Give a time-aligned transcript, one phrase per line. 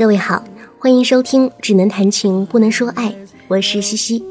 [0.00, 0.42] 各位好，
[0.78, 3.10] 欢迎收听《只能谈情不能说爱》，
[3.48, 4.24] 我是西西。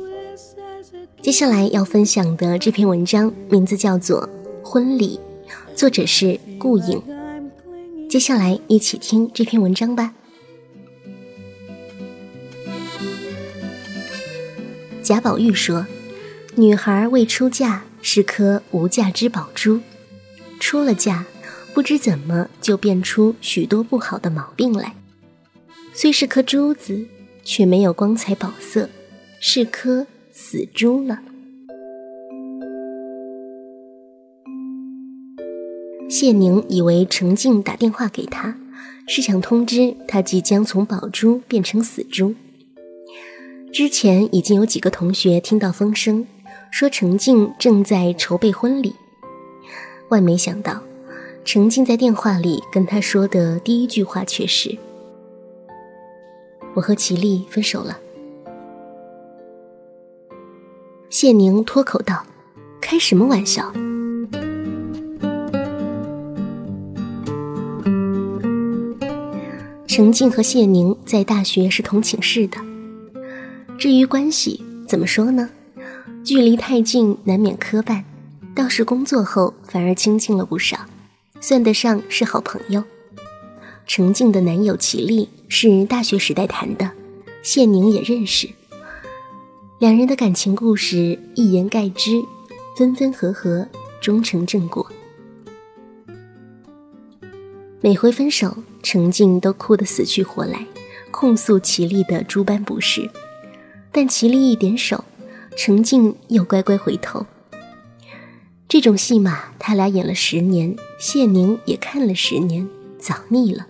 [1.21, 4.27] 接下来要分享的这篇文章名字叫做
[4.67, 5.19] 《婚礼》，
[5.75, 7.03] 作者是顾影。
[8.09, 10.15] 接下来一起听这篇文章吧。
[15.03, 15.85] 贾宝玉说
[16.57, 19.81] ：“女孩未出嫁是颗无价之宝珠，
[20.59, 21.25] 出了嫁，
[21.75, 24.95] 不知怎么就变出许多不好的毛病来。
[26.01, 27.05] 虽是颗珠子，
[27.43, 28.89] 却没有光彩宝色，
[29.41, 31.19] 是颗死珠了。”
[36.09, 38.57] 谢宁以为程静打电话给他，
[39.09, 42.33] 是想通知他即将从宝珠变成死珠。
[43.73, 46.25] 之前已经有几个同学听到风声，
[46.71, 48.95] 说程静正在筹备婚礼，
[50.07, 50.81] 万没想到，
[51.43, 54.77] 程静在电话里跟他说的第一句话却是
[56.75, 57.97] ：“我和齐丽分手了。”
[61.09, 62.25] 谢宁脱口道
[62.79, 63.71] ：“开什么玩笑？”
[69.87, 72.57] 程静和谢宁在大学是同寝室的。
[73.77, 75.49] 至于关系怎么说呢？
[76.23, 78.03] 距离太近难免磕绊，
[78.55, 80.77] 倒是工作后反而亲近了不少，
[81.41, 82.83] 算得上是好朋友。
[83.89, 86.91] 程静的男友齐力是大学时代谈的，
[87.41, 88.47] 谢宁也认识。
[89.79, 92.23] 两人的感情故事一言概之，
[92.77, 93.67] 分分合合，
[93.99, 94.85] 终成正果。
[97.81, 100.67] 每回分手，程静都哭得死去活来，
[101.09, 103.09] 控诉齐力的诸般不是。
[103.91, 105.03] 但齐力一点手，
[105.57, 107.25] 程静又乖乖回头。
[108.67, 112.69] 这种戏码，他俩演了十年，谢宁也看了十年，
[112.99, 113.65] 早腻了。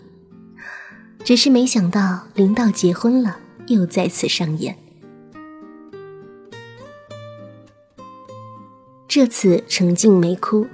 [1.30, 4.76] 只是没想到，临到结婚了，又再次上演。
[9.08, 10.66] 这次程静没哭，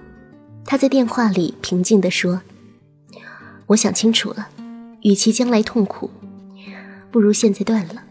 [0.63, 2.41] 她在电话里平静地说
[3.67, 4.47] ：“我想清楚了，
[5.01, 6.09] 与其将来痛苦，
[7.11, 8.05] 不如现在断了。”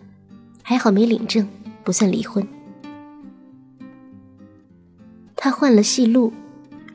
[0.63, 1.49] 还好没领证，
[1.83, 2.47] 不算离婚。
[5.35, 6.31] 他换了戏路，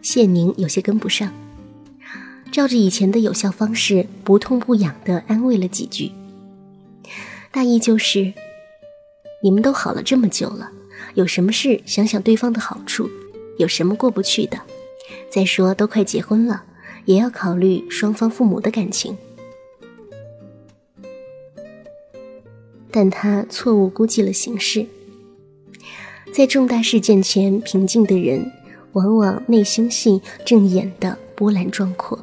[0.03, 1.33] 谢宁有些跟不上，
[2.51, 6.11] 照着以前的有效方式，不痛不痒的安慰了几句，
[7.51, 8.33] 大意就是：
[9.41, 10.71] 你们都好了这么久了，
[11.13, 13.09] 有什么事想想对方的好处，
[13.57, 14.59] 有什么过不去的？
[15.29, 16.63] 再说都快结婚了，
[17.05, 19.15] 也要考虑双方父母的感情。
[22.91, 24.87] 但他错误估计了形势，
[26.33, 28.51] 在重大事件前平静的人，
[28.93, 32.19] 往往内心戏正演得波澜壮阔。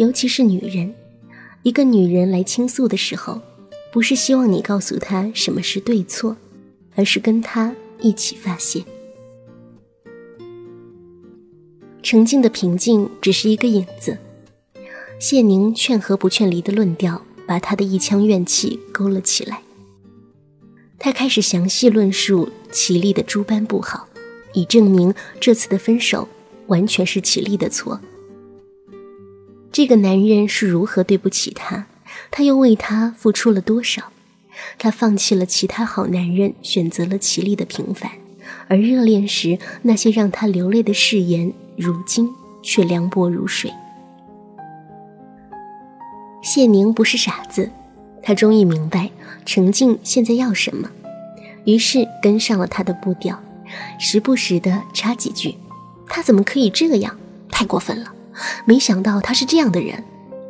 [0.00, 0.94] 尤其是女人，
[1.62, 3.38] 一个女人来倾诉的时候，
[3.92, 6.34] 不是希望你告诉她什么是对错，
[6.94, 8.82] 而是跟她一起发泄。
[12.02, 14.16] 程静的平静只是一个影子，
[15.18, 17.22] 谢宁劝和不劝离的论调。
[17.46, 19.60] 把他的一腔怨气勾了起来。
[21.00, 24.06] 他开始详细论述齐丽的诸般不好，
[24.52, 26.28] 以证明这次的分手
[26.68, 28.00] 完全是齐丽的错。
[29.72, 31.86] 这个男人是如何对不起她，
[32.30, 34.10] 他又为他付出了多少？
[34.78, 38.10] 他放弃了其他好男人，选择了齐丽的平凡，
[38.68, 42.28] 而热恋时那些让他流泪的誓言，如今
[42.62, 43.72] 却凉薄如水。
[46.42, 47.70] 谢宁不是傻子，
[48.22, 49.10] 他终于明白
[49.46, 50.90] 程静现在要什么，
[51.64, 53.40] 于是跟上了他的步调，
[53.98, 55.54] 时不时的插几句
[56.08, 57.16] ：“他怎么可以这样？
[57.50, 58.12] 太过分了！
[58.64, 60.02] 没想到他是这样的人。”“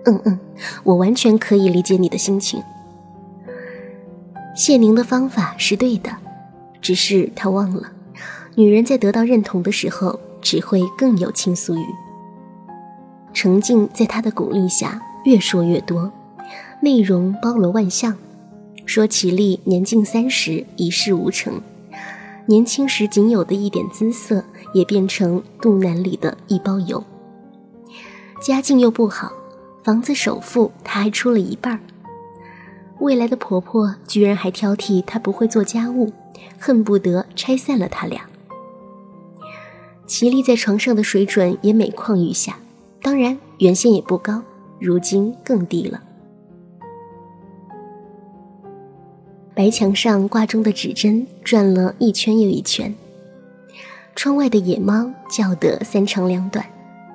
[0.06, 0.38] 嗯嗯，
[0.84, 2.62] 我完全可以理解你的心情。”
[4.56, 6.10] 谢宁的方法是对的，
[6.80, 7.92] 只是他忘了，
[8.54, 11.84] 女人在得到认同的时候，只会更有倾诉欲。
[13.32, 15.02] 程静在他的鼓励下。
[15.24, 16.10] 越说越多，
[16.80, 18.16] 内容包罗万象，
[18.86, 21.60] 说齐丽年近三十，一事无成，
[22.46, 24.42] 年轻时仅有的一点姿色
[24.72, 27.04] 也变成肚腩里的一包油。
[28.40, 29.32] 家境又不好，
[29.84, 31.78] 房子首付她还出了一半
[33.00, 36.10] 未来的婆婆居然还挑剔她不会做家务，
[36.58, 38.22] 恨不得拆散了他俩。
[40.06, 42.58] 齐丽在床上的水准也每况愈下，
[43.02, 44.42] 当然原先也不高。
[44.78, 46.02] 如今更低了。
[49.54, 52.94] 白墙上挂钟的指针转了一圈又一圈，
[54.16, 56.64] 窗外的野猫叫得三长两短，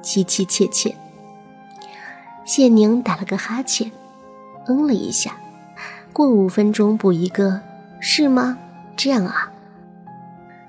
[0.04, 0.96] 凄凄切切。
[2.46, 3.92] 谢宁打了个哈欠，
[4.68, 5.36] 嗯了一下，
[6.14, 7.60] 过五分钟补一个，
[8.00, 8.58] 是吗？
[8.96, 9.52] 这样啊。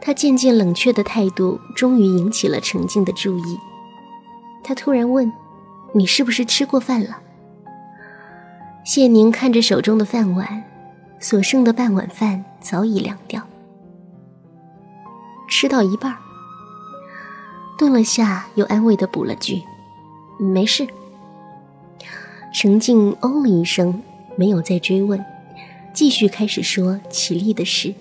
[0.01, 3.59] 他渐渐冷却的态度终于引起了程静的注意。
[4.65, 5.31] 他突然问
[5.93, 7.19] ：“你是不是吃过饭了？”
[8.83, 10.65] 谢宁看着手中的饭碗，
[11.21, 13.43] 所剩的半碗饭早已凉掉。
[15.49, 16.17] 吃到一半，
[17.77, 19.63] 顿了下，又安慰的补了句
[20.41, 20.87] ：“没事。”
[22.53, 24.03] 程静哦了一声，
[24.35, 25.23] 没有再追问，
[25.93, 27.93] 继续开始说齐丽的事。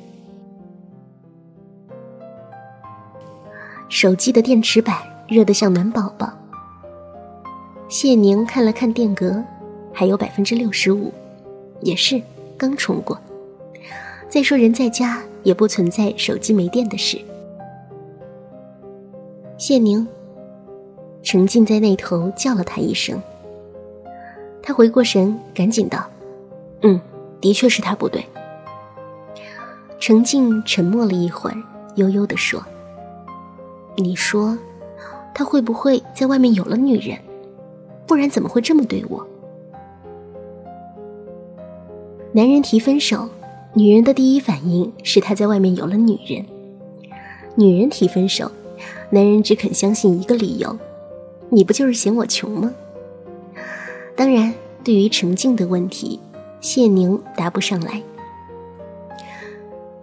[3.90, 4.98] 手机的电池板
[5.28, 6.32] 热得像暖宝宝。
[7.88, 9.44] 谢宁看了看电格，
[9.94, 11.14] 还有百分之六十五，
[11.82, 12.22] 也是
[12.58, 13.20] 刚充过。
[14.28, 17.20] 再说人在家也不存在手机没电的事。
[19.58, 20.06] 谢宁，
[21.22, 23.22] 程静在那头叫了他一声。
[24.68, 26.04] 他回过神，赶紧道
[26.82, 27.00] ：“嗯，
[27.40, 28.26] 的确是他不对。”
[30.02, 31.58] 程静沉默了一会儿，
[31.96, 32.60] 悠悠地说
[33.96, 34.58] ：“你说，
[35.36, 37.16] 他会不会在外面有了女人？
[38.08, 39.28] 不然怎么会这么对我？”
[42.34, 43.30] 男人提分手，
[43.76, 46.44] 女人的第一反应是他在外面有了女人；
[47.54, 48.52] 女人提分手，
[49.12, 50.76] 男人只肯相信一个理由
[51.50, 52.74] ：“你不就是嫌我穷吗？”
[54.16, 54.54] 当然，
[54.84, 56.20] 对于程静的问题，
[56.62, 58.02] 谢宁答不上来。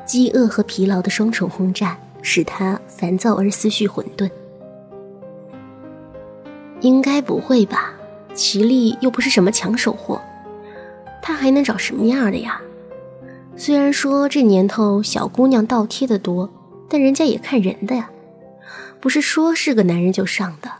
[0.04, 4.30] 饥饿和疲劳的双重轰炸使他烦躁而思绪混沌。
[6.80, 7.94] 应该不会吧？
[8.34, 10.20] 齐力又不是什么抢手货，
[11.22, 12.60] 他还能找什么样的呀？
[13.56, 16.50] 虽然说这年头小姑娘倒贴的多，
[16.88, 18.10] 但人家也看人的呀，
[19.00, 20.70] 不是说是个男人就上的，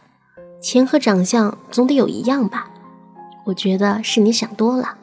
[0.61, 2.69] 钱和长相总得有一样吧？
[3.45, 4.97] 我觉得是你想多了。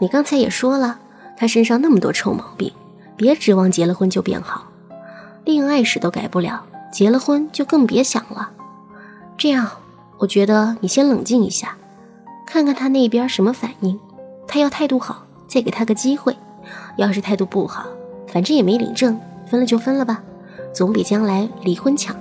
[0.00, 0.98] 你刚才也说了，
[1.36, 2.72] 他身上那么多臭毛病，
[3.16, 4.66] 别指望结了婚就变好。
[5.44, 8.50] 恋爱时都改不了，结了婚就更别想了。
[9.36, 9.68] 这样，
[10.18, 11.76] 我觉得你先冷静一下，
[12.46, 13.98] 看看他那边什么反应。
[14.46, 16.32] 他要态度好，再给他个机会；
[16.96, 17.86] 要是态度不好，
[18.26, 20.22] 反正也没领证，分了就分了吧，
[20.72, 22.16] 总比将来离婚强。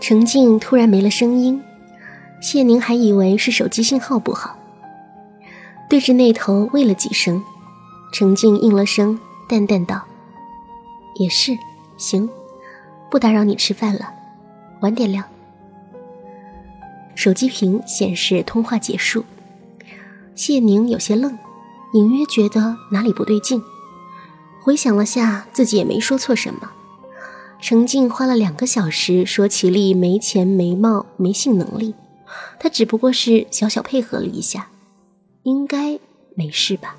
[0.00, 1.60] 程静突然没了声音，
[2.40, 4.56] 谢宁还以为是手机信号不好，
[5.88, 7.42] 对着那头喂了几声。
[8.12, 10.02] 程静应了声，淡淡道
[11.16, 11.58] ：“也是，
[11.98, 12.30] 行，
[13.10, 14.08] 不打扰你吃饭了，
[14.80, 15.22] 晚点聊。”
[17.14, 19.24] 手机屏显示通话结束，
[20.34, 21.36] 谢宁有些愣，
[21.94, 23.60] 隐约觉得哪里不对劲，
[24.62, 26.70] 回想了下，自己也没说错什么。
[27.60, 31.94] 程静花了两个小时说齐丽没钱没貌没性能力，
[32.60, 34.68] 他只不过是小小配合了一下，
[35.42, 35.98] 应该
[36.34, 36.96] 没事吧。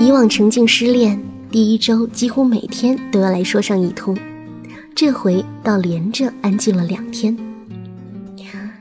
[0.00, 4.16] 以往程静失恋第一周几乎每天都要来说上一通，
[4.94, 7.36] 这回倒连着安静了两天。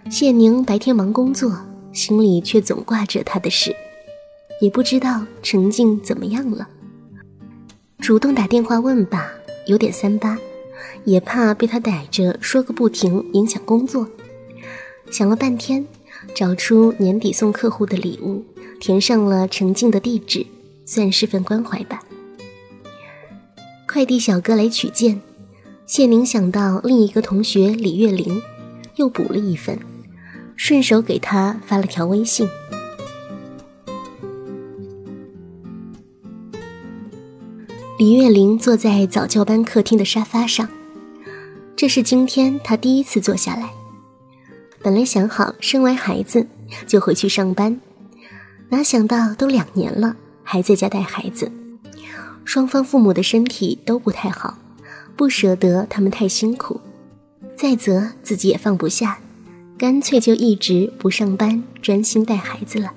[0.10, 1.54] 谢宁白天忙工作，
[1.92, 3.76] 心里却总挂着他的事。
[4.60, 6.68] 也不知道程静怎么样了，
[8.00, 9.32] 主动打电话问吧，
[9.68, 10.38] 有点三八，
[11.06, 14.08] 也怕被他逮着说个不停，影响工作。
[15.12, 15.86] 想了半天，
[16.34, 18.44] 找出年底送客户的礼物，
[18.80, 20.46] 填上了程静的地址，
[20.86, 22.02] 算是份关怀吧。
[23.88, 25.22] 快递小哥来取件，
[25.86, 28.42] 谢宁想到另一个同学李月玲，
[28.96, 29.80] 又补了一份，
[30.56, 32.50] 顺手给他发了条微信。
[37.98, 40.70] 李月玲坐在早教班客厅的沙发上，
[41.76, 43.72] 这是今天她第一次坐下来。
[44.84, 46.46] 本来想好生完孩子
[46.86, 47.82] 就回去上班，
[48.70, 51.52] 哪想到都两年了还在家带孩子，
[52.46, 54.60] 双方父母的身体都不太好，
[55.16, 56.80] 不舍得他们太辛苦，
[57.56, 59.18] 再则自己也放不下，
[59.76, 62.94] 干脆就一直不上班，专心带孩子了。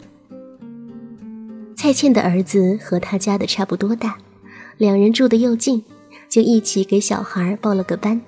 [1.74, 4.18] 蔡倩的儿子和他家的差不多大。
[4.80, 5.84] 两人住得又近，
[6.26, 8.22] 就一起给小孩报了个班。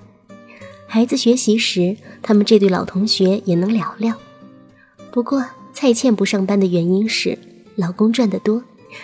[0.85, 4.15] 孩子学习时，他们这对老同学也能聊聊。
[5.11, 5.43] 不过
[5.73, 7.39] 蔡倩不上班的原因是
[7.75, 8.61] 老公赚得多，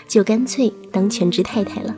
[0.08, 1.96] 就干脆当全职太太了。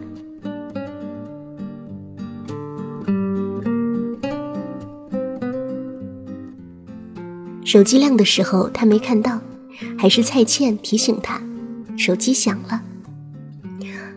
[7.65, 9.41] 手机亮的时候，他没看到，
[9.97, 11.43] 还是蔡倩提醒他，
[11.97, 12.83] 手机响了。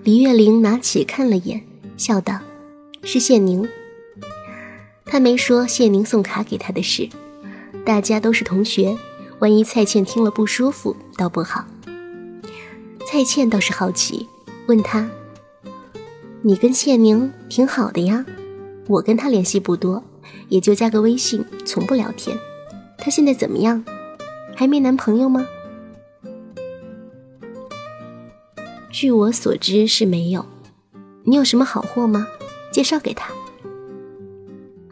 [0.05, 1.63] 李月玲拿起看了眼，
[1.97, 2.39] 笑道
[3.03, 3.67] ：“是谢宁。”
[5.07, 7.09] 他没说谢宁送卡给他的事。
[7.87, 8.99] 大家都是同学，
[9.39, 11.65] 万一蔡倩听了不舒服，倒不好。
[13.07, 14.29] 蔡倩倒是好奇，
[14.67, 15.09] 问他
[16.45, 18.27] ：“你跟谢宁挺好的呀？
[18.87, 20.05] 我跟他联系不多，
[20.51, 22.39] 也就加个微信，从不聊天。
[22.99, 23.83] 他现在怎么样？
[24.55, 25.47] 还没男朋友吗？”
[28.97, 30.47] 据我所知是没有。
[31.25, 32.29] 你有什么好货吗？
[32.71, 33.29] 介绍给他。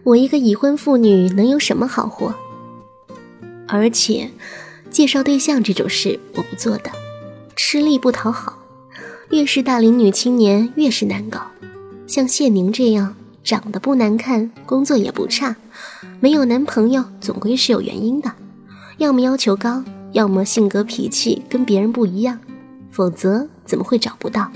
[0.02, 2.34] 我一个已婚妇女能有什么好货？
[3.68, 4.28] 而且，
[4.90, 6.90] 介绍对象这种事我不做的，
[7.54, 8.58] 吃力不讨好。
[9.30, 11.40] 越是大龄女青年越是难搞。
[12.08, 15.54] 像谢宁这样长得不难看，工作也不差，
[16.18, 18.32] 没有男朋友总归是有原因的，
[18.98, 22.40] 要么要求高，要么性格脾气跟别人不一样，
[22.92, 24.52] 否则怎么会找不到？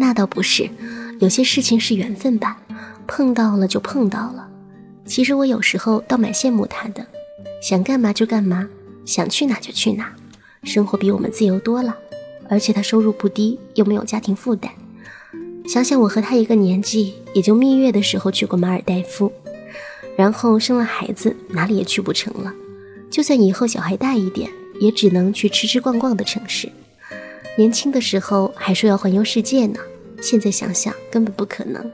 [0.00, 0.70] 那倒不是，
[1.18, 2.58] 有些事情是缘分吧，
[3.06, 4.48] 碰到了就碰到了。
[5.04, 7.06] 其实我有时候倒蛮羡慕他的，
[7.60, 8.68] 想干嘛就干嘛，
[9.04, 10.12] 想去哪就去哪，
[10.62, 11.96] 生活比我们自由多了。
[12.50, 14.72] 而且他收入不低，又没有家庭负担。
[15.66, 19.30] 想想我和他一个年纪，也就蜜月的时候去过马尔代夫，
[20.16, 22.54] 然后生了孩子，哪里也去不成了。
[23.10, 26.70] 就算以后小孩大一点，也只能去吃吃逛逛的城市。
[27.56, 29.80] 年轻的时候还说要环游世界呢，
[30.22, 31.90] 现在想想根本不可能。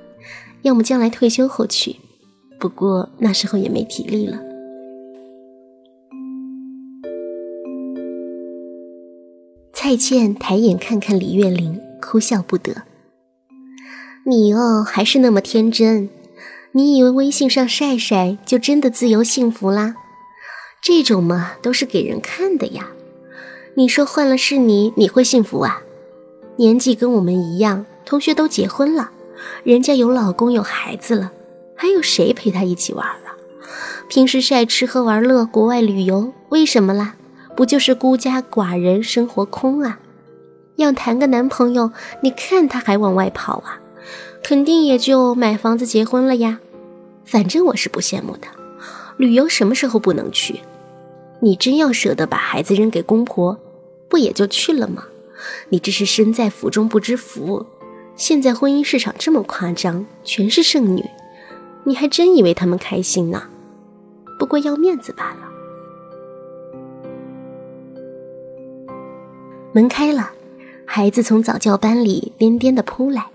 [0.63, 1.97] 要么将来退休后去。
[2.59, 4.41] 不过那时候也没体力了。
[9.73, 12.85] 蔡倩抬眼看看李月玲，哭笑不得。
[14.25, 16.09] 你哦，还是那么天真，
[16.73, 19.97] 你以为微信上晒晒就真的自由幸福啦？
[20.87, 22.91] 这种嘛，都是给人看的呀。
[23.73, 25.81] 你说换了是你，你会幸福啊？
[26.57, 29.11] 年纪跟我们一样，同学都结婚了，
[29.63, 31.33] 人家有老公有孩子了。
[31.75, 33.33] 还有谁陪他一起玩啊？
[34.11, 37.15] 平时晒吃喝玩乐，国外旅游，为什么啦？
[37.57, 39.99] 不就是孤家寡人，生活空啊？
[40.77, 43.81] 要谈个男朋友，你看他还往外跑啊？
[44.43, 46.59] 肯定也就买房子结婚了呀。
[47.25, 48.47] 反正我是不羡慕的。
[49.17, 50.61] 旅游什么时候不能去？
[51.45, 53.61] 你真要舍得把孩子扔给公婆，
[54.09, 55.05] 不也就去了吗？
[55.69, 57.67] 你这是身在福中不知福。
[58.17, 61.05] 现在婚姻市场这么夸张，全是剩女。
[61.85, 63.43] 你还真以为他们开心呢？
[64.39, 65.51] 不过要面子罢了。
[69.75, 70.31] 门开了，
[70.87, 73.27] 孩子从早教班里颠颠的扑来。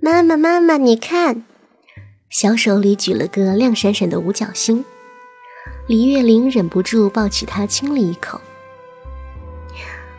[0.00, 1.44] 妈妈，妈妈，你看，
[2.28, 4.84] 小手里举了个亮闪闪的五角星。
[5.86, 8.40] 李月玲忍不住抱起他亲了一口。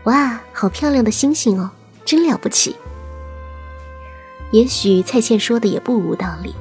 [0.04, 1.72] 哇，好漂亮的星星哦，
[2.06, 2.76] 真了不起。
[4.52, 6.54] 也许蔡倩说的也不无道理。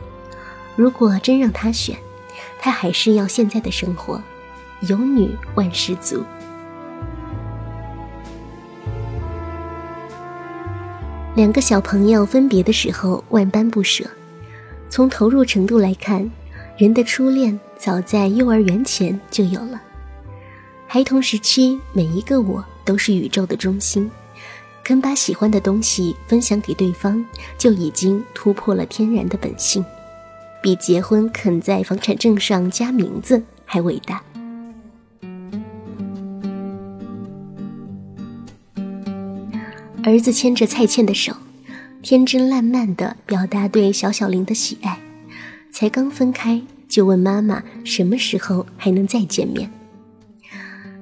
[0.75, 1.99] 如果真让他选，
[2.59, 4.23] 他还是要现在的生活，
[4.89, 6.25] 有女万事足。
[11.35, 14.05] 两个小朋友分别的时候万般不舍，
[14.89, 16.31] 从投入程度来看，
[16.77, 19.81] 人的初恋早在幼儿园前就有了。
[20.89, 24.11] 孩童时期，每一个我都是宇宙的中心，
[24.83, 27.25] 肯把喜欢的东西分享给对方，
[27.57, 29.85] 就已经突破了天然的本性。
[30.61, 34.21] 比结婚肯在房产证上加名字还伟大。
[40.03, 41.35] 儿子牵着蔡倩的手，
[42.03, 44.99] 天真烂漫的表达对小小玲的喜爱。
[45.75, 49.69] 才刚分开，就问妈妈什么时候还能再见面。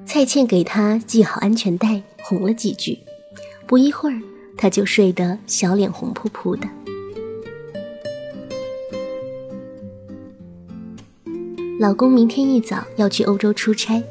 [0.03, 2.97] 蔡倩给他系好安全带，哄了几句，
[3.67, 4.19] 不一会儿
[4.57, 6.67] 他就睡得小脸红扑扑的。
[11.79, 14.03] 老公明天一早要去欧洲出差，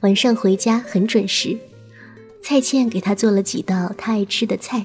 [0.00, 1.56] 晚上回家很准时。
[2.42, 4.84] 蔡倩给他做了几道他爱吃的菜。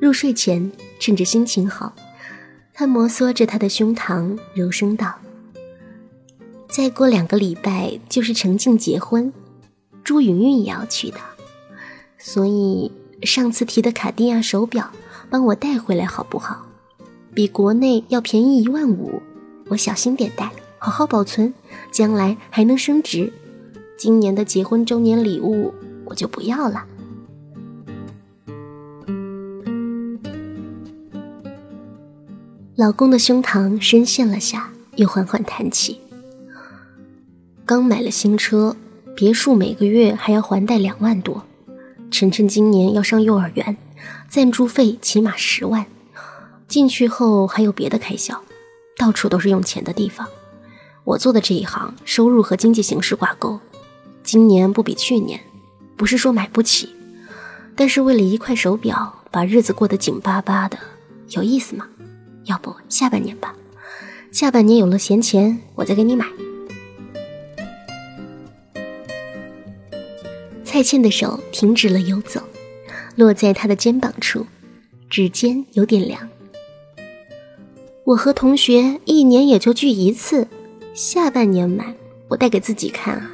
[0.00, 1.94] 入睡前，趁着心情好，
[2.78, 5.14] 他摩挲着他的胸膛，柔声道
[6.68, 9.32] ：“再过两个礼拜就是程静结婚，
[10.04, 11.16] 朱云云也要去的，
[12.18, 12.92] 所以
[13.22, 14.90] 上次提的卡地亚手表，
[15.30, 16.66] 帮我带回来好不好？
[17.32, 19.22] 比国内要便宜一万五，
[19.68, 21.52] 我小心点带。”好好保存，
[21.90, 23.32] 将来还能升值。
[23.96, 25.72] 今年的结婚周年礼物
[26.04, 26.84] 我就不要了。
[32.76, 35.98] 老公的胸膛深陷了下，又缓缓弹起。
[37.64, 38.76] 刚买了新车，
[39.14, 41.42] 别墅每个月还要还贷两万多，
[42.10, 43.78] 晨晨今年要上幼儿园，
[44.28, 45.86] 赞助费起码十万，
[46.68, 48.42] 进去后还有别的开销，
[48.98, 50.28] 到处都是用钱的地方。
[51.04, 53.58] 我做的这一行，收入和经济形势挂钩，
[54.22, 55.40] 今年不比去年，
[55.96, 56.94] 不是说买不起，
[57.74, 60.76] 但是为了一块手表，把日子过得紧巴巴的，
[61.30, 61.86] 有意思吗？
[62.46, 63.54] 要不下半年吧，
[64.32, 66.26] 下半年有了闲钱，我再给你买。
[70.64, 72.40] 蔡倩的手停止了游走，
[73.14, 74.46] 落在他的肩膀处，
[75.08, 76.28] 指尖有点凉。
[78.04, 80.46] 我和同学一年也就聚一次，
[80.94, 81.94] 下半年买，
[82.28, 83.30] 我带给自己看啊！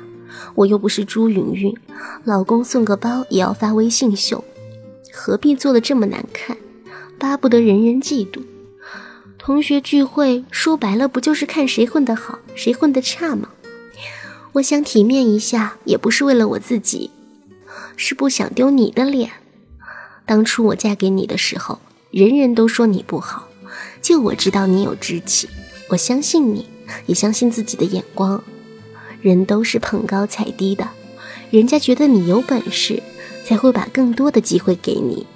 [0.54, 1.76] 我又不是朱云云，
[2.24, 4.42] 老公送个包也要发微信秀，
[5.12, 6.56] 何必做的这么难看？
[7.18, 8.40] 巴不得人人嫉妒。
[9.44, 13.48] 同学聚会说白了，不就是看谁混得好，谁混得差吗？
[14.52, 17.10] 我想体面一下，也不是为了我自己。
[17.96, 19.32] 是不想丢你的脸。
[20.24, 21.80] 当初我嫁给你的时候，
[22.12, 23.48] 人人都说你不好，
[24.00, 25.48] 就我知道你有志气，
[25.88, 26.68] 我相信你，
[27.06, 28.40] 也相信自己的眼光。
[29.20, 30.88] 人都是捧高踩低的，
[31.50, 33.02] 人家觉得你有本事，
[33.44, 35.26] 才会把更多的机会给你。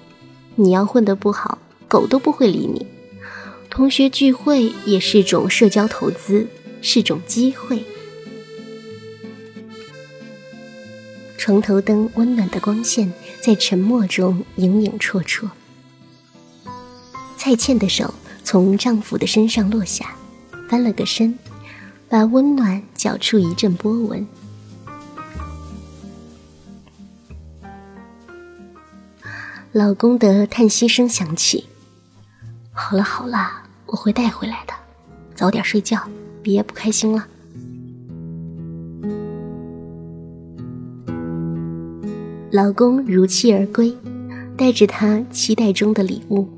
[0.55, 1.59] 你要混得不好，
[1.89, 2.87] 狗都不会理你。
[3.77, 6.49] 同学聚会也是种社交投资，
[6.81, 7.85] 是种机会。
[11.37, 15.51] 床头灯温暖的光线在沉默中影影绰绰。
[17.37, 20.17] 蔡倩的手从丈夫的身上落下，
[20.71, 21.39] 翻了个身，
[22.09, 24.27] 把温暖搅出一阵波纹。
[29.73, 31.67] 老公的叹息声响起
[32.73, 34.73] ：“好了好了，我会带回来的，
[35.35, 35.99] 早点睡觉，
[36.43, 37.27] 别不开心了。”
[42.53, 43.95] 老公如期而归，
[44.57, 46.49] 带着他期待中的礼物。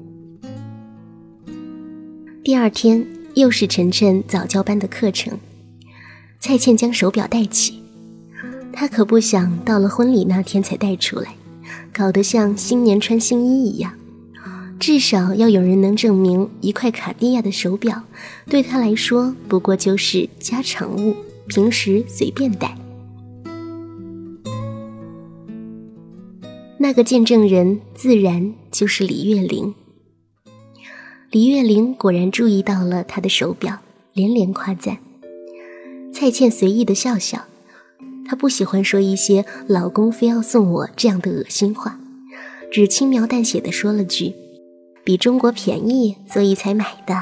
[2.45, 5.39] 第二天又是晨晨早教班的课程，
[6.39, 7.83] 蔡倩将手表戴起，
[8.73, 11.35] 她可不想到了婚礼那天才戴出来，
[11.93, 13.93] 搞得像新年穿新衣一样。
[14.79, 18.03] 至少要有人能证明一块卡地亚的手表
[18.49, 21.15] 对她来说不过就是家常物，
[21.49, 22.77] 平时随便戴。
[26.79, 29.75] 那个见证人自然就是李月玲。
[31.31, 33.81] 李月玲果然注意到了他的手表，
[34.15, 34.99] 连连夸赞。
[36.13, 37.47] 蔡倩随意的笑笑，
[38.27, 42.01] 她不喜欢说一些“老公非要送我”这样的恶心话，
[42.71, 44.33] 只轻描淡写的说了句
[45.09, 47.15] ：“比中国便宜，所以才买的。”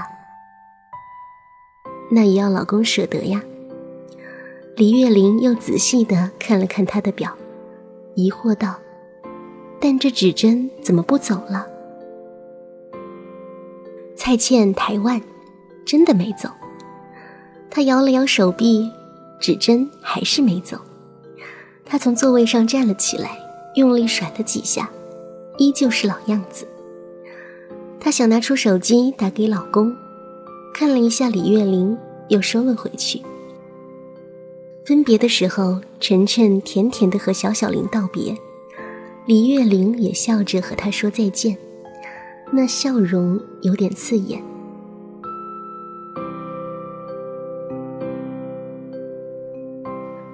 [2.11, 3.41] 那也要老公舍得呀。
[4.75, 7.33] 李月玲又仔细的看了看他的表，
[8.17, 8.75] 疑惑道。
[9.81, 11.65] 但这指针怎么不走了？
[14.17, 15.23] 蔡倩抬腕，
[15.85, 16.49] 真的没走。
[17.71, 18.91] 她摇了摇手臂，
[19.39, 20.77] 指针还是没走。
[21.85, 23.39] 她从座位上站了起来，
[23.77, 24.91] 用力甩了几下，
[25.57, 26.67] 依旧是老样子。
[28.01, 29.95] 她想拿出手机打给老公，
[30.73, 31.97] 看了一下李月玲，
[32.29, 33.21] 又收了回去。
[34.85, 38.37] 分别的时候，晨晨甜甜的和小小玲道别。
[39.27, 41.59] 李月玲也笑着和他说再见，
[42.53, 44.41] 那笑容有点刺眼。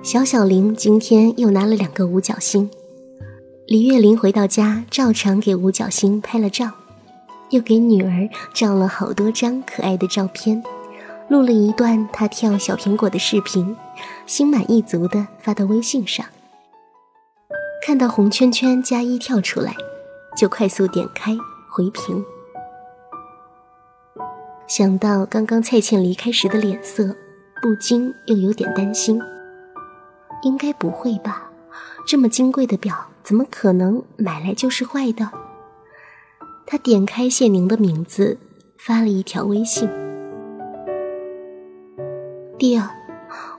[0.03, 2.69] 小小玲今天又拿了两个五角星，
[3.67, 6.73] 李月玲回到家照常给五角星拍了照，
[7.53, 10.63] 又给女儿照了好多张可爱的照片，
[11.29, 13.77] 录了一段她跳小苹果的视频，
[14.27, 16.25] 心满意足的发到微信上。
[17.85, 19.77] 看到红圈圈加一跳出来，
[20.37, 21.37] 就快速点开
[21.69, 22.25] 回屏。
[24.67, 27.15] 想到刚刚蔡倩离开时的脸色，
[27.61, 29.21] 不禁又有点担心。
[30.43, 31.51] 应该不会吧？
[32.07, 35.31] 这么金贵的表，怎么可能买来就是坏的？
[36.67, 38.39] 他点开谢宁的名字，
[38.79, 39.89] 发了一条微信
[42.59, 42.89] ：“Dear，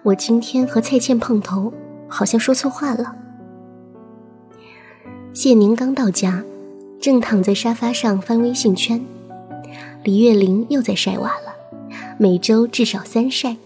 [0.03, 1.71] 我今天和蔡倩碰头，
[2.07, 3.15] 好像说错话了。”
[5.33, 6.43] 谢宁刚到家，
[6.99, 9.03] 正躺在沙发上翻微信圈。
[10.03, 11.55] 李月玲又在晒娃了，
[12.17, 13.57] 每周至少三晒。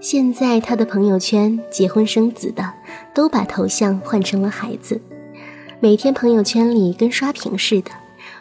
[0.00, 2.74] 现在她的朋友圈结婚生子的
[3.14, 5.00] 都把头像换成了孩子，
[5.80, 7.90] 每天朋友圈里跟刷屏似的，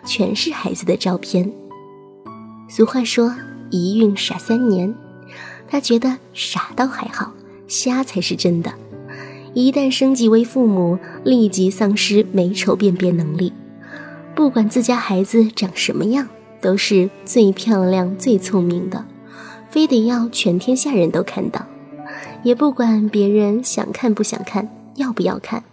[0.06, 1.52] 全是孩子的照片。
[2.70, 3.36] 俗话说
[3.70, 4.94] 一孕傻三年，
[5.68, 7.34] 他觉得傻倒还好，
[7.68, 8.74] 瞎才是真的。
[9.54, 13.54] 一旦升级为父母，立即丧失美丑辨别能力。
[14.34, 16.28] 不管自家孩子长什么样，
[16.60, 19.06] 都是最漂亮、最聪明的，
[19.70, 21.68] 非得要全天下人都看到，
[22.42, 25.64] 也不管别人想看不想看，要不要看。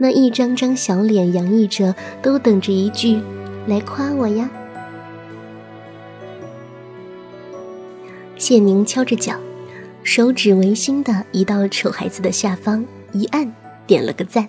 [0.00, 3.20] 那一张张小脸洋溢着，都等着一句
[3.66, 4.48] “来夸我呀”。
[8.38, 9.34] 谢宁敲着脚，
[10.04, 13.52] 手指违心的移到丑孩子的下方，一按，
[13.88, 14.48] 点了个赞。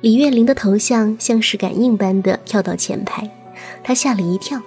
[0.00, 3.30] 李月玲的头像像是感应般的跳到前排，
[3.82, 4.62] 她吓了一跳，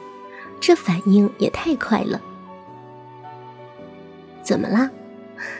[0.61, 2.21] 这反应也太快了。
[4.43, 4.91] 怎么啦？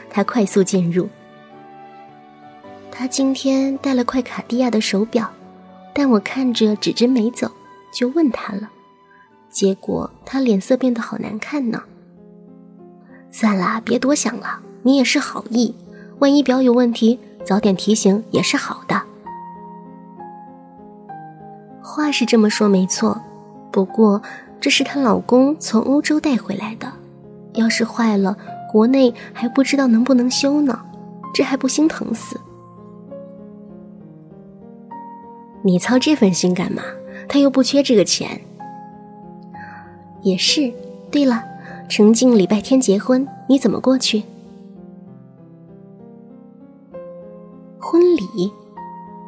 [0.08, 1.08] 她快速进入。
[2.98, 5.30] 他今天戴了块卡地亚的手表，
[5.94, 7.48] 但我看着指针没走，
[7.92, 8.68] 就问他了，
[9.48, 11.80] 结果他脸色变得好难看呢。
[13.30, 15.72] 算了，别多想了，你也是好意，
[16.18, 19.00] 万一表有问题，早点提醒也是好的。
[21.80, 23.22] 话是这么说没错，
[23.70, 24.20] 不过
[24.60, 26.92] 这是她老公从欧洲带回来的，
[27.54, 28.36] 要是坏了，
[28.72, 30.76] 国内还不知道能不能修呢，
[31.32, 32.40] 这还不心疼死。
[35.68, 36.82] 你操这份心干嘛？
[37.28, 38.40] 他又不缺这个钱。
[40.22, 40.72] 也是。
[41.10, 41.44] 对了，
[41.90, 44.22] 程静礼拜天结婚，你怎么过去？
[47.78, 48.50] 婚礼？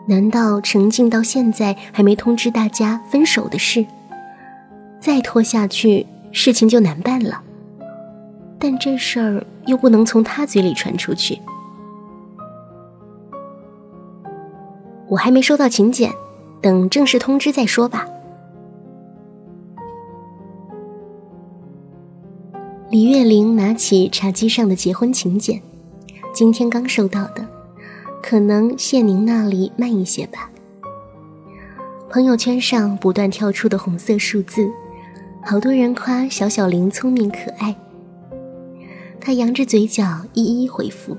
[0.09, 3.85] 难道程静到现在还没通知大家分手的事？
[4.99, 7.43] 再拖下去，事情就难办了。
[8.59, 11.39] 但这事儿又不能从他嘴里传出去。
[15.07, 16.11] 我还没收到请柬，
[16.61, 18.07] 等正式通知再说吧。
[22.91, 25.63] 李月玲拿起茶几上的结婚请柬，
[26.35, 27.47] 今天刚收到的，
[28.23, 30.51] 可能谢宁那里慢一些吧。
[32.11, 34.69] 朋友圈上不断跳出的红色数字，
[35.43, 37.77] 好多人夸小小玲聪明可爱。
[39.21, 41.17] 她扬着嘴角一一回复。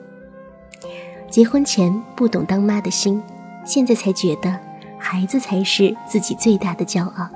[1.30, 3.24] 结婚前不懂当妈的心。
[3.64, 4.60] 现在才觉得，
[5.12, 7.30] 孩子才是自己最大的骄傲。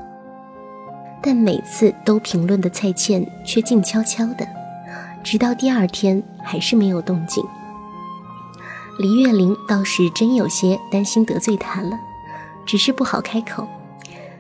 [1.21, 4.47] 但每次都评论的蔡倩却静悄悄的，
[5.21, 7.43] 直到第二天还是没有动静。
[8.97, 11.99] 黎月玲倒是真有些担心得罪她了，
[12.65, 13.67] 只是不好开口，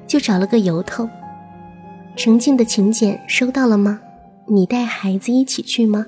[0.07, 1.09] 就找了个由头。
[2.15, 3.99] 程静的请柬收到了吗？
[4.47, 6.05] 你带孩子一起去吗？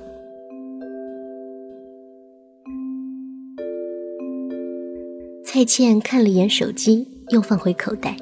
[5.43, 8.15] 蔡倩看了眼手机，又放回口袋，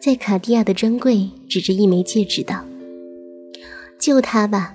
[0.00, 2.64] 在卡地亚的专柜指着一枚戒指道
[3.98, 4.74] ：“就它吧。”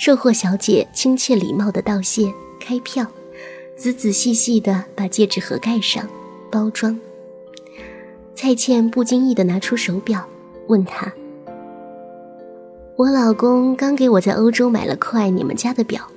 [0.00, 3.06] 售货小姐亲切礼貌的道谢，开票，
[3.76, 6.08] 仔仔细细的把戒指盒盖上，
[6.50, 6.98] 包装。
[8.34, 10.26] 蔡倩不经意的拿出手表，
[10.68, 11.12] 问他
[12.96, 16.08] ：“我老公刚给我在欧洲买了块你们家的表，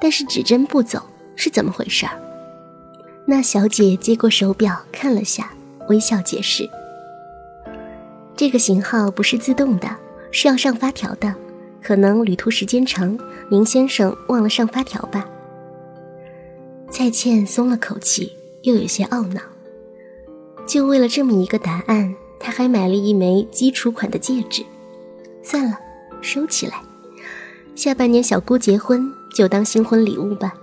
[0.00, 1.02] 但是指针不走，
[1.34, 2.06] 是怎么回事？”
[3.26, 5.50] 那小姐接过手表看了下，
[5.88, 6.68] 微笑解释
[8.36, 9.88] ：“这个型号不是自动的，
[10.30, 11.34] 是要上发条的，
[11.82, 15.26] 可能旅途时间长，林先生忘了上发条吧。”
[16.90, 18.30] 蔡倩松了口气，
[18.62, 19.40] 又有些懊恼。
[20.66, 24.62] 就为了这么一个答案，她还买了一枚基础款的戒指。
[25.42, 25.78] 算了，
[26.20, 26.82] 收起来。
[27.74, 30.54] 下半年小姑结婚，就当新婚礼物吧。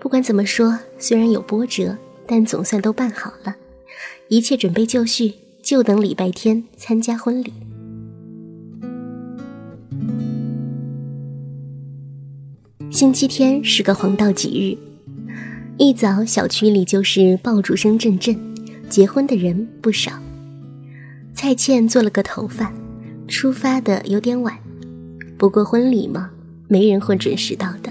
[0.00, 3.56] 不管怎么说，虽然有波折，但总算都办好了，
[4.28, 7.52] 一切准备就绪，就等礼拜天参加婚礼。
[12.90, 14.78] 星期天是个黄道吉日，
[15.76, 18.36] 一早小区里就是爆竹声阵阵，
[18.88, 20.12] 结婚的人不少。
[21.34, 22.72] 蔡倩做了个头发，
[23.26, 24.56] 出发的有点晚，
[25.36, 26.30] 不过婚礼嘛，
[26.66, 27.87] 没人会准时到的。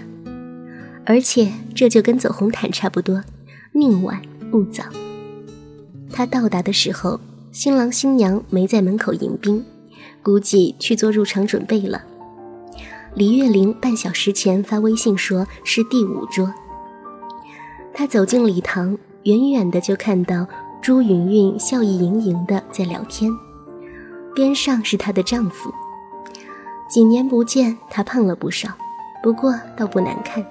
[1.09, 3.23] 而且这就跟走红毯差不多，
[3.71, 4.83] 宁晚勿早。
[6.11, 7.17] 他到达的时候，
[7.53, 9.63] 新郎新娘没在门口迎宾，
[10.21, 12.03] 估计去做入场准备了。
[13.15, 16.53] 李月玲半小时前发微信说是第五桌。
[17.93, 20.45] 他走进礼堂，远远的就看到
[20.81, 23.31] 朱云云笑意盈盈的在聊天，
[24.35, 25.73] 边上是她的丈夫。
[26.89, 28.69] 几年不见，他胖了不少，
[29.23, 30.45] 不过倒不难看。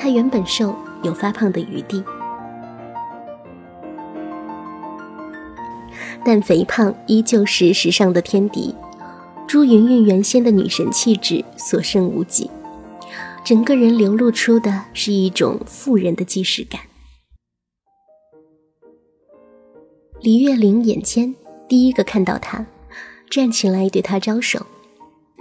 [0.00, 2.02] 她原本瘦，有发胖的余地，
[6.24, 8.74] 但肥胖依旧是时尚的天敌。
[9.46, 12.50] 朱云云原先的女神气质所剩无几，
[13.44, 16.80] 整个人流露出的是一种富人的既视感。
[20.22, 21.34] 李月玲眼尖，
[21.68, 22.64] 第一个看到他，
[23.28, 24.64] 站起来对他招手：“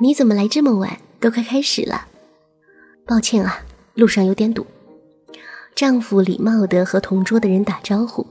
[0.02, 0.98] 你怎么来这么晚？
[1.22, 2.08] 都快开始了。”
[3.08, 3.62] 抱歉啊，
[4.00, 4.66] 路上有点堵。
[5.76, 8.26] 丈夫礼貌地和同桌的人打招呼，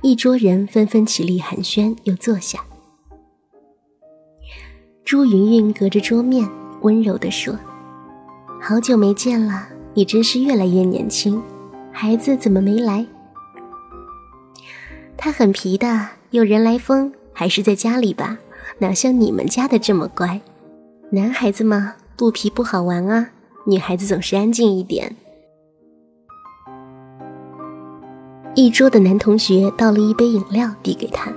[0.00, 2.64] 一桌人纷纷起立寒暄，又坐下。
[5.04, 6.48] 朱云云隔着桌面
[6.80, 7.58] 温柔地说
[8.60, 11.40] ：“好久没见了，你真是越来越年轻。
[11.92, 13.06] 孩子怎么没来？”
[15.16, 18.38] 他很皮的，有人来疯，还是在家里吧？
[18.78, 20.40] 哪像你们家的这么乖。
[21.10, 23.30] 男孩子嘛，不皮不好玩啊。
[23.64, 25.14] 女孩子总是安静一点。
[28.54, 31.32] 一桌的男同学倒了一杯饮料递给他，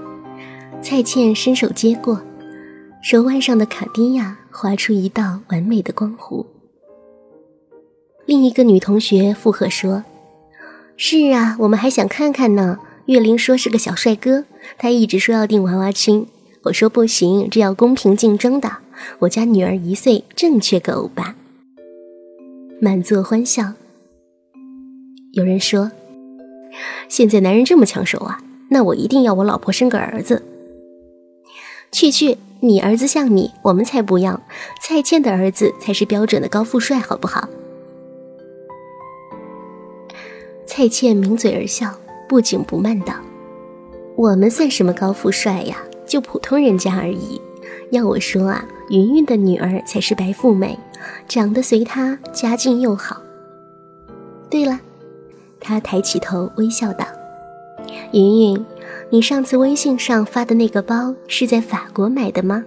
[0.81, 2.21] 蔡倩伸手接过，
[3.01, 6.45] 手腕上的卡地亚划出一道完美的光弧。
[8.25, 10.03] 另一个女同学附和说
[10.97, 12.79] ：“是啊，我们还想看看呢。
[13.05, 14.45] 岳林说是个小帅哥，
[14.79, 16.27] 他一直说要订娃娃亲，
[16.63, 18.77] 我说不行，这要公平竞争的。
[19.19, 21.35] 我家女儿一岁，正缺个欧巴。”
[22.86, 23.74] 满座欢笑。
[25.32, 25.91] 有人说。
[27.10, 30.43] 现在男人这么抢手啊，那我一定要我老婆生个儿子。
[31.91, 34.39] 去去，你儿子像你，我们才不要。
[34.80, 37.50] 蔡倩的儿子才是标准的高富帅，好不好？
[40.67, 41.91] 蔡倩抿嘴而笑，
[42.30, 43.15] 不紧不慢道
[44.15, 45.78] ：“我们算什么高富帅呀？
[46.06, 47.41] 就普通人家而已。
[47.89, 50.78] 要我说啊，云云的女儿才是白富美，
[51.27, 53.21] 长得随他，家境又好。
[54.49, 54.79] 对了。”
[55.59, 57.05] 他抬起头，微笑道
[58.13, 58.65] ：“云云，
[59.09, 62.63] 你上次微信上发的那个包是在法国买的吗？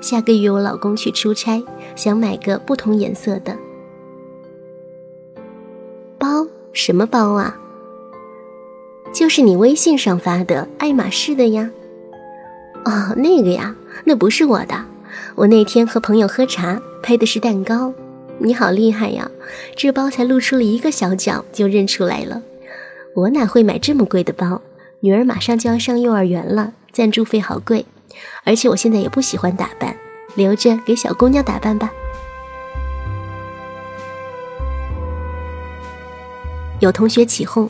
[0.00, 1.62] 下个月我老公去出差，
[1.94, 3.54] 想买个不同颜色的
[6.16, 6.46] 包。
[6.72, 7.58] 什么包啊？
[9.12, 11.70] 就是你微信上发的爱马仕的呀。
[12.84, 14.74] 哦，那个呀，那不是我的。
[15.36, 17.92] 我那天和朋友喝茶，配的是蛋糕。”
[18.40, 19.30] 你好厉害呀！
[19.76, 22.40] 这包才露出了一个小角就认出来了。
[23.14, 24.62] 我哪会买这么贵的包？
[25.00, 27.84] 女儿马上就要上幼儿园了，赞助费好贵。
[28.44, 29.94] 而且我现在也不喜欢打扮，
[30.36, 31.90] 留着给小姑娘打扮吧。
[36.80, 37.68] 有同学起哄：“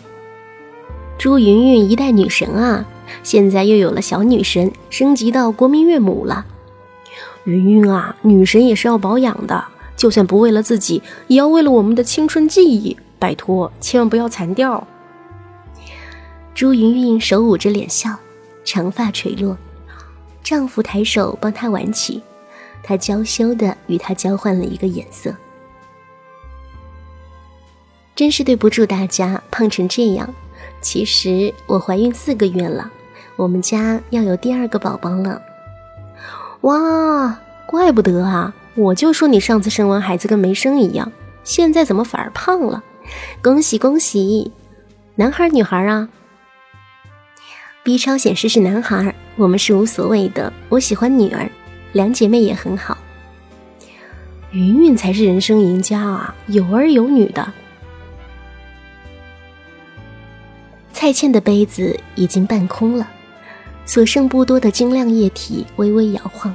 [1.19, 2.87] 朱云云一代女神啊，
[3.25, 6.47] 现在又有了小女神，升级到国民岳母了。”
[7.47, 9.65] 云云啊，女神也是要保养的。
[9.97, 12.95] 就算不为了自己，也要为了我们的青春记忆。
[13.19, 14.87] 拜托，千万不要残掉。
[16.55, 18.15] 朱云云手捂着脸笑，
[18.63, 19.57] 长发垂落，
[20.45, 22.23] 丈夫抬手帮她挽起，
[22.83, 25.35] 她娇羞的与他交换了一个眼色。
[28.15, 30.35] 真是对不住大家，胖成这样。
[30.83, 32.91] 其实我怀孕四个月了，
[33.37, 35.41] 我们家要有第二个宝宝了。
[36.67, 38.53] 哇，怪不得啊！
[38.75, 41.13] 我就说你上次生完孩子跟没生一样，
[41.45, 42.83] 现在怎么反而胖了？
[43.41, 44.51] 恭喜恭喜！
[45.15, 46.09] 男孩女孩啊
[47.85, 50.53] ？B 超显示是男孩，我们是无所谓的。
[50.69, 51.49] 我喜欢女儿，
[51.93, 52.99] 两姐妹也很好。
[54.51, 57.53] 云云才是人生赢家啊，有儿有女的。
[60.93, 63.09] 蔡倩的杯子已经半空了，
[63.87, 66.55] 所剩不多的晶亮液体微微摇晃。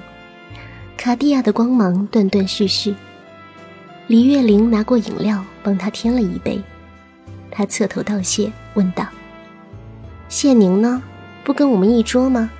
[0.96, 2.94] 卡地亚的光芒断断续续。
[4.06, 6.62] 李月玲拿过饮料，帮他添了一杯。
[7.50, 9.08] 他侧头道谢，问道
[10.30, 11.02] ：“谢宁呢？
[11.44, 12.52] 不跟我们一桌吗？”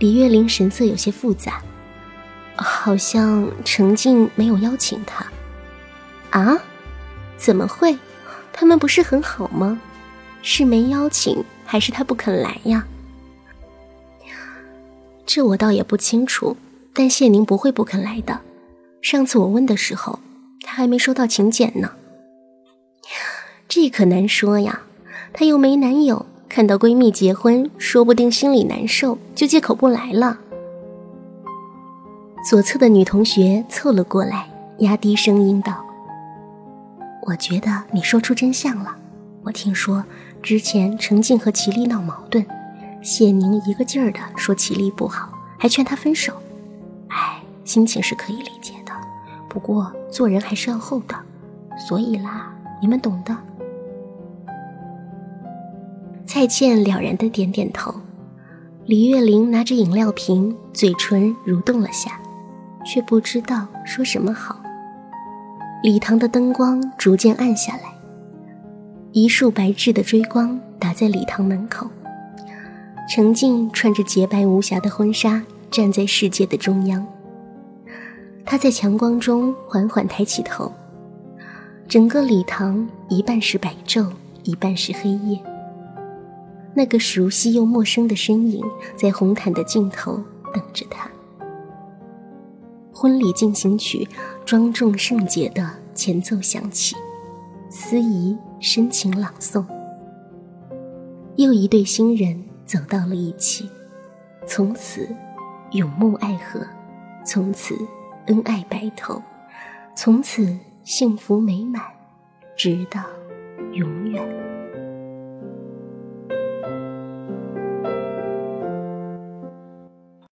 [0.00, 1.62] 李月玲神色有些复杂，
[2.56, 5.26] 好像程静没有邀请他。
[6.30, 6.58] 啊？
[7.36, 7.96] 怎么会？
[8.52, 9.78] 他们不是很好吗？
[10.42, 12.86] 是没邀请，还是他不肯来呀？
[15.26, 16.56] 这我倒也不清楚。
[16.94, 18.40] 但谢宁不会不肯来的。
[19.02, 20.18] 上次我问的时候，
[20.62, 21.90] 他还没收到请柬呢。
[23.68, 24.80] 这可难说呀，
[25.34, 30.38] 她又没男友，看到闺蜜结婚，说不定心里难受，就借口不来了。
[32.48, 35.84] 左侧的女同学凑了过来，压低声音道
[37.26, 38.96] ：“我觉得你说出真相了。
[39.42, 40.02] 我听说
[40.42, 42.46] 之前程静和齐丽闹矛盾，
[43.02, 46.32] 谢宁一个劲儿的说齐丽不好，还劝他分手。”
[47.08, 48.92] 哎心情是可以理解的，
[49.48, 51.18] 不过做人还是要厚道，
[51.88, 53.36] 所以啦，你们懂的。
[56.26, 57.94] 蔡倩了然的点点头，
[58.84, 62.20] 李月玲拿着饮料瓶，嘴唇蠕动了下，
[62.84, 64.60] 却不知道说什么好。
[65.82, 67.94] 礼堂的灯光逐渐暗下来，
[69.12, 71.88] 一束白炽的追光打在礼堂门口。
[73.08, 77.06] 程静穿着洁白无瑕的婚纱，站在世界的中央。
[78.44, 80.70] 她在强光中缓缓抬起头，
[81.88, 84.08] 整个礼堂一半是白昼，
[84.42, 85.40] 一半是黑夜。
[86.74, 88.62] 那个熟悉又陌生的身影
[88.96, 91.08] 在红毯的尽头等着他。
[92.92, 94.06] 婚礼进行曲
[94.44, 96.96] 庄重圣洁的前奏响起，
[97.70, 99.64] 司仪深情朗诵。
[101.36, 103.70] 又一对新人走到了一起，
[104.46, 105.08] 从此
[105.70, 106.60] 永沐爱河，
[107.24, 107.74] 从此
[108.26, 109.22] 恩爱白头，
[109.94, 111.82] 从此幸福美满，
[112.56, 113.00] 直到
[113.72, 114.45] 永远。